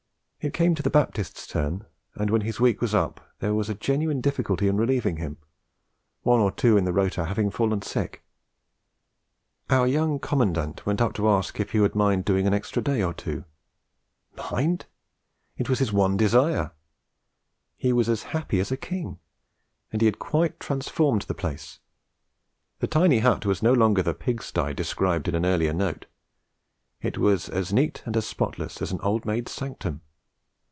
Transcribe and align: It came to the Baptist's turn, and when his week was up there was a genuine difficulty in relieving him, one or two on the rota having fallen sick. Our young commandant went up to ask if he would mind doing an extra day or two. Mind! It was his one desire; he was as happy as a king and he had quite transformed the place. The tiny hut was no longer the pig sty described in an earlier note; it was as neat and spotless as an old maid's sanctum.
It 0.43 0.55
came 0.55 0.73
to 0.73 0.81
the 0.81 0.89
Baptist's 0.89 1.45
turn, 1.45 1.85
and 2.15 2.31
when 2.31 2.41
his 2.41 2.59
week 2.59 2.81
was 2.81 2.95
up 2.95 3.21
there 3.41 3.53
was 3.53 3.69
a 3.69 3.75
genuine 3.75 4.21
difficulty 4.21 4.67
in 4.67 4.75
relieving 4.75 5.17
him, 5.17 5.37
one 6.23 6.39
or 6.39 6.51
two 6.51 6.79
on 6.79 6.83
the 6.83 6.91
rota 6.91 7.25
having 7.25 7.51
fallen 7.51 7.83
sick. 7.83 8.23
Our 9.69 9.85
young 9.85 10.17
commandant 10.17 10.83
went 10.83 10.99
up 10.99 11.13
to 11.13 11.29
ask 11.29 11.59
if 11.59 11.73
he 11.73 11.79
would 11.79 11.93
mind 11.93 12.25
doing 12.25 12.47
an 12.47 12.55
extra 12.55 12.81
day 12.81 13.03
or 13.03 13.13
two. 13.13 13.45
Mind! 14.35 14.87
It 15.57 15.69
was 15.69 15.77
his 15.77 15.93
one 15.93 16.17
desire; 16.17 16.71
he 17.77 17.93
was 17.93 18.09
as 18.09 18.23
happy 18.23 18.59
as 18.59 18.71
a 18.71 18.77
king 18.77 19.19
and 19.93 20.01
he 20.01 20.07
had 20.07 20.17
quite 20.17 20.59
transformed 20.59 21.21
the 21.21 21.35
place. 21.35 21.77
The 22.79 22.87
tiny 22.87 23.19
hut 23.19 23.45
was 23.45 23.61
no 23.61 23.73
longer 23.73 24.01
the 24.01 24.15
pig 24.15 24.41
sty 24.41 24.73
described 24.73 25.27
in 25.27 25.35
an 25.35 25.45
earlier 25.45 25.71
note; 25.73 26.07
it 26.99 27.19
was 27.19 27.47
as 27.47 27.71
neat 27.71 28.01
and 28.07 28.15
spotless 28.23 28.81
as 28.81 28.91
an 28.91 28.99
old 29.01 29.23
maid's 29.27 29.51
sanctum. 29.51 30.01